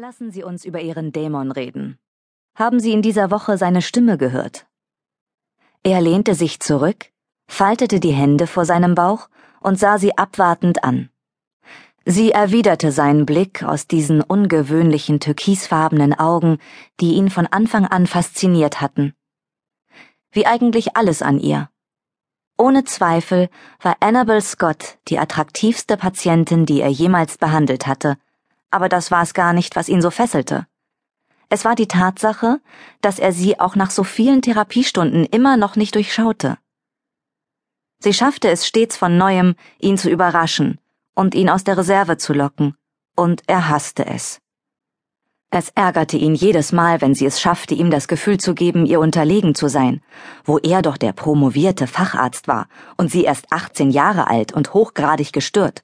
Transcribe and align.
Lassen 0.00 0.30
Sie 0.30 0.42
uns 0.42 0.64
über 0.64 0.80
Ihren 0.80 1.12
Dämon 1.12 1.52
reden. 1.52 1.98
Haben 2.54 2.80
Sie 2.80 2.92
in 2.92 3.02
dieser 3.02 3.30
Woche 3.30 3.58
seine 3.58 3.82
Stimme 3.82 4.16
gehört? 4.16 4.66
Er 5.82 6.00
lehnte 6.00 6.34
sich 6.34 6.58
zurück, 6.58 7.10
faltete 7.48 8.00
die 8.00 8.12
Hände 8.12 8.46
vor 8.46 8.64
seinem 8.64 8.94
Bauch 8.94 9.28
und 9.60 9.78
sah 9.78 9.98
sie 9.98 10.16
abwartend 10.16 10.84
an. 10.84 11.10
Sie 12.06 12.32
erwiderte 12.32 12.92
seinen 12.92 13.26
Blick 13.26 13.62
aus 13.62 13.88
diesen 13.88 14.22
ungewöhnlichen 14.22 15.20
türkisfarbenen 15.20 16.18
Augen, 16.18 16.56
die 17.00 17.12
ihn 17.16 17.28
von 17.28 17.46
Anfang 17.46 17.84
an 17.84 18.06
fasziniert 18.06 18.80
hatten. 18.80 19.12
Wie 20.30 20.46
eigentlich 20.46 20.96
alles 20.96 21.20
an 21.20 21.38
ihr. 21.38 21.68
Ohne 22.56 22.84
Zweifel 22.84 23.50
war 23.82 23.98
Annabel 24.00 24.40
Scott 24.40 24.96
die 25.08 25.18
attraktivste 25.18 25.98
Patientin, 25.98 26.64
die 26.64 26.80
er 26.80 26.88
jemals 26.88 27.36
behandelt 27.36 27.86
hatte, 27.86 28.16
aber 28.70 28.88
das 28.88 29.10
war 29.10 29.22
es 29.22 29.34
gar 29.34 29.52
nicht, 29.52 29.76
was 29.76 29.88
ihn 29.88 30.02
so 30.02 30.10
fesselte. 30.10 30.66
Es 31.48 31.64
war 31.64 31.74
die 31.74 31.88
Tatsache, 31.88 32.60
dass 33.00 33.18
er 33.18 33.32
sie 33.32 33.58
auch 33.58 33.74
nach 33.74 33.90
so 33.90 34.04
vielen 34.04 34.40
Therapiestunden 34.40 35.24
immer 35.24 35.56
noch 35.56 35.76
nicht 35.76 35.94
durchschaute. 35.96 36.58
Sie 37.98 38.14
schaffte 38.14 38.48
es 38.48 38.66
stets 38.66 38.96
von 38.96 39.18
neuem, 39.18 39.56
ihn 39.78 39.98
zu 39.98 40.08
überraschen 40.08 40.78
und 41.14 41.34
ihn 41.34 41.50
aus 41.50 41.64
der 41.64 41.76
Reserve 41.76 42.16
zu 42.16 42.32
locken, 42.32 42.76
und 43.16 43.42
er 43.46 43.68
hasste 43.68 44.06
es. 44.06 44.40
Es 45.52 45.70
ärgerte 45.70 46.16
ihn 46.16 46.36
jedes 46.36 46.70
Mal, 46.70 47.00
wenn 47.00 47.16
sie 47.16 47.26
es 47.26 47.40
schaffte, 47.40 47.74
ihm 47.74 47.90
das 47.90 48.06
Gefühl 48.06 48.38
zu 48.38 48.54
geben, 48.54 48.86
ihr 48.86 49.00
unterlegen 49.00 49.56
zu 49.56 49.66
sein, 49.66 50.00
wo 50.44 50.58
er 50.58 50.80
doch 50.80 50.96
der 50.96 51.12
promovierte 51.12 51.88
Facharzt 51.88 52.46
war 52.46 52.68
und 52.96 53.10
sie 53.10 53.24
erst 53.24 53.52
18 53.52 53.90
Jahre 53.90 54.28
alt 54.28 54.52
und 54.52 54.72
hochgradig 54.72 55.32
gestört. 55.32 55.82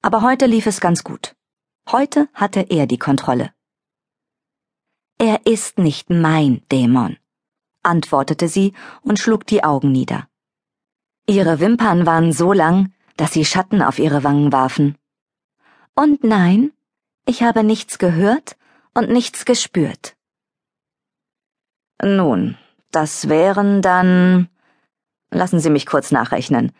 Aber 0.00 0.22
heute 0.22 0.46
lief 0.46 0.66
es 0.66 0.80
ganz 0.80 1.04
gut. 1.04 1.34
Heute 1.90 2.28
hatte 2.34 2.60
er 2.60 2.86
die 2.86 2.98
Kontrolle. 2.98 3.52
Er 5.18 5.46
ist 5.46 5.78
nicht 5.78 6.10
mein 6.10 6.62
Dämon, 6.70 7.16
antwortete 7.82 8.48
sie 8.48 8.72
und 9.02 9.18
schlug 9.18 9.46
die 9.46 9.64
Augen 9.64 9.90
nieder. 9.90 10.28
Ihre 11.26 11.60
Wimpern 11.60 12.06
waren 12.06 12.32
so 12.32 12.52
lang, 12.52 12.92
dass 13.16 13.32
sie 13.32 13.44
Schatten 13.44 13.82
auf 13.82 13.98
ihre 13.98 14.22
Wangen 14.22 14.52
warfen. 14.52 14.96
Und 15.94 16.22
nein, 16.22 16.72
ich 17.26 17.42
habe 17.42 17.64
nichts 17.64 17.98
gehört 17.98 18.56
und 18.94 19.10
nichts 19.10 19.44
gespürt. 19.44 20.16
Nun, 22.00 22.56
das 22.92 23.28
wären 23.28 23.82
dann. 23.82 24.48
Lassen 25.30 25.60
Sie 25.60 25.70
mich 25.70 25.84
kurz 25.84 26.10
nachrechnen. 26.12 26.72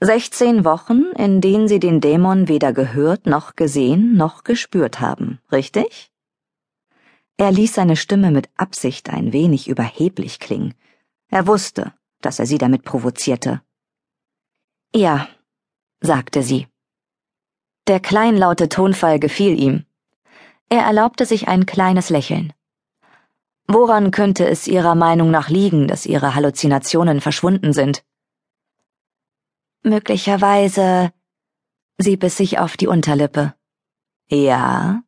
Sechzehn 0.00 0.64
Wochen, 0.64 1.04
in 1.16 1.40
denen 1.40 1.68
Sie 1.68 1.78
den 1.78 2.00
Dämon 2.00 2.48
weder 2.48 2.72
gehört 2.72 3.26
noch 3.26 3.54
gesehen 3.56 4.16
noch 4.16 4.44
gespürt 4.44 5.00
haben, 5.00 5.40
richtig? 5.52 6.10
Er 7.36 7.50
ließ 7.50 7.74
seine 7.74 7.96
Stimme 7.96 8.30
mit 8.30 8.48
Absicht 8.56 9.10
ein 9.10 9.32
wenig 9.32 9.68
überheblich 9.68 10.40
klingen. 10.40 10.74
Er 11.28 11.46
wusste, 11.46 11.92
dass 12.20 12.38
er 12.38 12.46
sie 12.46 12.58
damit 12.58 12.84
provozierte. 12.84 13.62
Ja, 14.94 15.28
sagte 16.00 16.42
sie. 16.42 16.68
Der 17.86 18.00
kleinlaute 18.00 18.68
Tonfall 18.68 19.18
gefiel 19.18 19.58
ihm. 19.58 19.84
Er 20.68 20.82
erlaubte 20.82 21.26
sich 21.26 21.48
ein 21.48 21.66
kleines 21.66 22.08
Lächeln. 22.08 22.52
Woran 23.66 24.10
könnte 24.10 24.46
es 24.46 24.68
Ihrer 24.68 24.94
Meinung 24.94 25.30
nach 25.30 25.48
liegen, 25.48 25.88
dass 25.88 26.06
Ihre 26.06 26.34
Halluzinationen 26.34 27.20
verschwunden 27.20 27.72
sind? 27.72 28.04
Möglicherweise. 29.84 31.12
Sie 31.98 32.16
biss 32.16 32.38
sich 32.38 32.58
auf 32.58 32.78
die 32.78 32.86
Unterlippe. 32.86 33.54
Ja? 34.28 35.02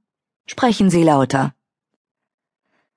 Sprechen 0.46 0.90
Sie 0.90 1.02
lauter. 1.02 1.54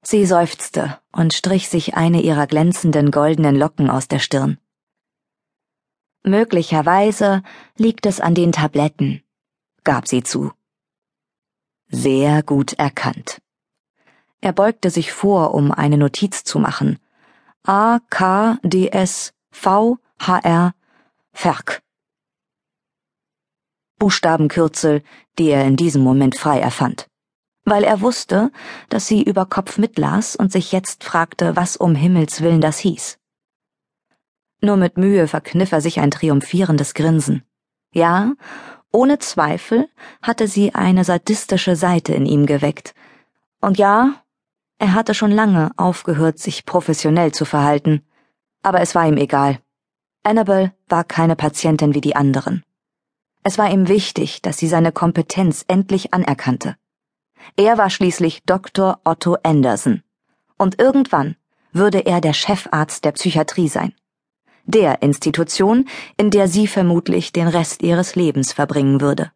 Sie 0.01 0.25
seufzte 0.25 0.99
und 1.13 1.33
strich 1.33 1.69
sich 1.69 1.95
eine 1.95 2.21
ihrer 2.21 2.47
glänzenden 2.47 3.11
goldenen 3.11 3.55
Locken 3.55 3.89
aus 3.89 4.09
der 4.09 4.19
Stirn. 4.19 4.57
Möglicherweise 6.23 7.43
liegt 7.77 8.05
es 8.05 8.19
an 8.19 8.35
den 8.35 8.51
Tabletten, 8.51 9.23
gab 9.85 10.05
sie 10.05 10.21
zu. 10.21 10.51
Sehr 11.87 12.43
gut 12.43 12.73
erkannt. 12.73 13.41
Er 14.41 14.51
beugte 14.51 14.89
sich 14.89 15.13
vor, 15.13 15.53
um 15.53 15.71
eine 15.71 15.97
Notiz 15.97 16.43
zu 16.43 16.59
machen. 16.59 16.99
A 17.63 17.99
K 18.09 18.57
D 18.63 18.89
S 18.89 19.33
V 19.49 19.97
H 20.19 20.39
R 20.39 20.73
Ferk. 21.33 21.81
Buchstabenkürzel, 23.99 25.03
die 25.37 25.49
er 25.49 25.65
in 25.65 25.75
diesem 25.75 26.03
Moment 26.03 26.37
frei 26.37 26.59
erfand. 26.59 27.07
Weil 27.65 27.83
er 27.83 28.01
wusste, 28.01 28.51
dass 28.89 29.07
sie 29.07 29.21
über 29.21 29.45
Kopf 29.45 29.77
mitlas 29.77 30.35
und 30.35 30.51
sich 30.51 30.71
jetzt 30.71 31.03
fragte, 31.03 31.55
was 31.55 31.77
um 31.77 31.95
Himmels 31.95 32.41
willen 32.41 32.61
das 32.61 32.79
hieß. 32.79 33.19
Nur 34.61 34.77
mit 34.77 34.97
Mühe 34.97 35.27
verkniff 35.27 35.71
er 35.71 35.81
sich 35.81 35.99
ein 35.99 36.11
triumphierendes 36.11 36.93
Grinsen. 36.93 37.43
Ja, 37.93 38.33
ohne 38.91 39.19
Zweifel 39.19 39.87
hatte 40.21 40.47
sie 40.47 40.73
eine 40.73 41.03
sadistische 41.03 41.75
Seite 41.75 42.13
in 42.13 42.25
ihm 42.25 42.45
geweckt. 42.45 42.95
Und 43.61 43.77
ja, 43.77 44.23
er 44.79 44.93
hatte 44.93 45.13
schon 45.13 45.31
lange 45.31 45.71
aufgehört, 45.77 46.39
sich 46.39 46.65
professionell 46.65 47.33
zu 47.33 47.45
verhalten. 47.45 48.05
Aber 48.63 48.81
es 48.81 48.95
war 48.95 49.07
ihm 49.07 49.17
egal. 49.17 49.59
Annabel 50.23 50.73
war 50.87 51.05
keine 51.05 51.35
Patientin 51.35 51.93
wie 51.93 52.01
die 52.01 52.15
anderen. 52.15 52.63
Es 53.43 53.57
war 53.57 53.71
ihm 53.71 53.87
wichtig, 53.87 54.41
dass 54.41 54.57
sie 54.57 54.67
seine 54.67 54.91
Kompetenz 54.91 55.63
endlich 55.67 56.13
anerkannte. 56.13 56.75
Er 57.55 57.77
war 57.77 57.89
schließlich 57.89 58.43
Dr. 58.43 58.99
Otto 59.05 59.37
Anderson. 59.43 60.03
Und 60.57 60.79
irgendwann 60.79 61.37
würde 61.71 61.99
er 61.99 62.19
der 62.19 62.33
Chefarzt 62.33 63.05
der 63.05 63.13
Psychiatrie 63.13 63.69
sein. 63.69 63.93
Der 64.65 65.01
Institution, 65.01 65.87
in 66.17 66.31
der 66.31 66.49
sie 66.49 66.67
vermutlich 66.67 67.31
den 67.31 67.47
Rest 67.47 67.81
ihres 67.81 68.15
Lebens 68.15 68.51
verbringen 68.51 68.99
würde. 68.99 69.31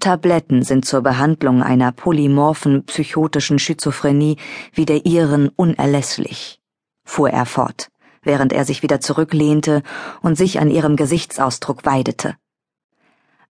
Tabletten 0.00 0.62
sind 0.62 0.86
zur 0.86 1.02
Behandlung 1.02 1.62
einer 1.62 1.92
polymorphen 1.92 2.84
psychotischen 2.86 3.58
Schizophrenie 3.58 4.36
wie 4.72 4.86
der 4.86 5.04
ihren 5.04 5.48
unerlässlich, 5.50 6.60
fuhr 7.04 7.30
er 7.30 7.46
fort 7.46 7.90
während 8.26 8.52
er 8.52 8.64
sich 8.64 8.82
wieder 8.82 9.00
zurücklehnte 9.00 9.82
und 10.20 10.36
sich 10.36 10.60
an 10.60 10.70
ihrem 10.70 10.96
Gesichtsausdruck 10.96 11.86
weidete. 11.86 12.36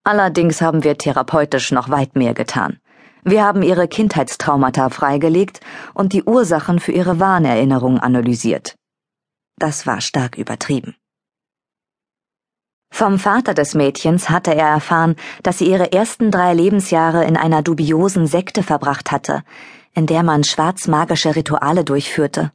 Allerdings 0.02 0.60
haben 0.60 0.84
wir 0.84 0.98
therapeutisch 0.98 1.72
noch 1.72 1.88
weit 1.88 2.14
mehr 2.14 2.34
getan. 2.34 2.78
Wir 3.24 3.42
haben 3.42 3.62
ihre 3.62 3.88
Kindheitstraumata 3.88 4.90
freigelegt 4.90 5.60
und 5.94 6.12
die 6.12 6.24
Ursachen 6.24 6.78
für 6.78 6.92
ihre 6.92 7.20
Wahnerinnerung 7.20 7.98
analysiert. 7.98 8.76
Das 9.56 9.86
war 9.86 10.02
stark 10.02 10.36
übertrieben. 10.36 10.94
Vom 12.90 13.18
Vater 13.18 13.54
des 13.54 13.74
Mädchens 13.74 14.28
hatte 14.28 14.54
er 14.54 14.68
erfahren, 14.68 15.16
dass 15.42 15.58
sie 15.58 15.70
ihre 15.70 15.92
ersten 15.92 16.30
drei 16.30 16.52
Lebensjahre 16.52 17.24
in 17.24 17.36
einer 17.36 17.62
dubiosen 17.62 18.26
Sekte 18.26 18.62
verbracht 18.62 19.10
hatte, 19.10 19.42
in 19.94 20.06
der 20.06 20.22
man 20.22 20.44
schwarzmagische 20.44 21.34
Rituale 21.34 21.84
durchführte 21.84 22.52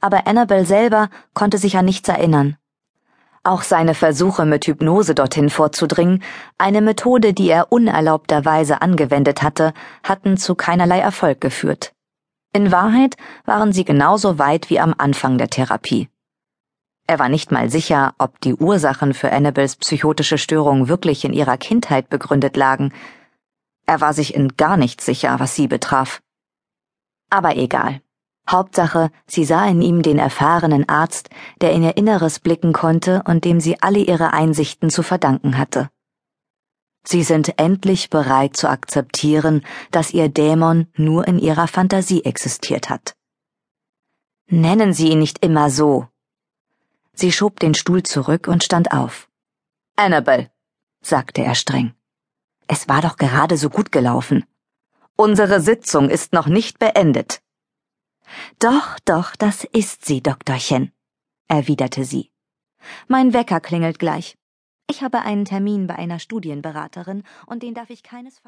aber 0.00 0.26
Annabel 0.26 0.66
selber 0.66 1.10
konnte 1.34 1.58
sich 1.58 1.76
an 1.76 1.84
nichts 1.84 2.08
erinnern. 2.08 2.56
Auch 3.42 3.62
seine 3.62 3.94
Versuche 3.94 4.44
mit 4.44 4.66
Hypnose 4.66 5.14
dorthin 5.14 5.48
vorzudringen, 5.48 6.22
eine 6.58 6.82
Methode, 6.82 7.32
die 7.32 7.48
er 7.48 7.72
unerlaubterweise 7.72 8.82
angewendet 8.82 9.42
hatte, 9.42 9.72
hatten 10.02 10.36
zu 10.36 10.54
keinerlei 10.54 10.98
Erfolg 10.98 11.40
geführt. 11.40 11.92
In 12.52 12.70
Wahrheit 12.70 13.16
waren 13.46 13.72
sie 13.72 13.84
genauso 13.84 14.38
weit 14.38 14.68
wie 14.68 14.80
am 14.80 14.94
Anfang 14.98 15.38
der 15.38 15.48
Therapie. 15.48 16.08
Er 17.06 17.18
war 17.18 17.28
nicht 17.28 17.50
mal 17.50 17.70
sicher, 17.70 18.14
ob 18.18 18.40
die 18.40 18.54
Ursachen 18.54 19.14
für 19.14 19.32
Annabels 19.32 19.76
psychotische 19.76 20.36
Störung 20.36 20.88
wirklich 20.88 21.24
in 21.24 21.32
ihrer 21.32 21.56
Kindheit 21.56 22.08
begründet 22.08 22.56
lagen. 22.56 22.92
Er 23.86 24.00
war 24.00 24.12
sich 24.12 24.34
in 24.34 24.56
gar 24.56 24.76
nichts 24.76 25.06
sicher, 25.06 25.40
was 25.40 25.54
sie 25.54 25.66
betraf. 25.66 26.20
Aber 27.30 27.56
egal. 27.56 28.00
Hauptsache, 28.48 29.10
sie 29.26 29.44
sah 29.44 29.66
in 29.66 29.82
ihm 29.82 30.02
den 30.02 30.18
erfahrenen 30.18 30.88
Arzt, 30.88 31.30
der 31.60 31.72
in 31.72 31.82
ihr 31.82 31.96
Inneres 31.96 32.40
blicken 32.40 32.72
konnte 32.72 33.22
und 33.26 33.44
dem 33.44 33.60
sie 33.60 33.80
alle 33.80 34.00
ihre 34.00 34.32
Einsichten 34.32 34.90
zu 34.90 35.02
verdanken 35.02 35.56
hatte. 35.58 35.90
Sie 37.04 37.22
sind 37.22 37.58
endlich 37.58 38.10
bereit 38.10 38.56
zu 38.56 38.68
akzeptieren, 38.68 39.64
dass 39.90 40.12
ihr 40.12 40.28
Dämon 40.28 40.86
nur 40.96 41.26
in 41.26 41.38
ihrer 41.38 41.66
Fantasie 41.66 42.24
existiert 42.24 42.90
hat. 42.90 43.16
Nennen 44.48 44.92
Sie 44.92 45.10
ihn 45.10 45.20
nicht 45.20 45.44
immer 45.44 45.70
so. 45.70 46.08
Sie 47.12 47.32
schob 47.32 47.60
den 47.60 47.74
Stuhl 47.74 48.02
zurück 48.02 48.48
und 48.48 48.64
stand 48.64 48.92
auf. 48.92 49.28
Annabel, 49.96 50.50
sagte 51.02 51.42
er 51.42 51.54
streng. 51.54 51.94
Es 52.66 52.88
war 52.88 53.00
doch 53.00 53.16
gerade 53.16 53.56
so 53.56 53.70
gut 53.70 53.92
gelaufen. 53.92 54.44
Unsere 55.16 55.60
Sitzung 55.60 56.08
ist 56.08 56.32
noch 56.32 56.46
nicht 56.46 56.78
beendet. 56.78 57.42
Doch, 58.58 58.98
doch, 59.04 59.36
das 59.36 59.64
ist 59.64 60.04
sie, 60.04 60.22
Doktorchen, 60.22 60.92
erwiderte 61.48 62.04
sie. 62.04 62.30
Mein 63.08 63.32
Wecker 63.32 63.60
klingelt 63.60 63.98
gleich. 63.98 64.36
Ich 64.88 65.02
habe 65.02 65.20
einen 65.20 65.44
Termin 65.44 65.86
bei 65.86 65.96
einer 65.96 66.18
Studienberaterin, 66.18 67.22
und 67.46 67.62
den 67.62 67.74
darf 67.74 67.90
ich 67.90 68.02
keinesfalls 68.02 68.38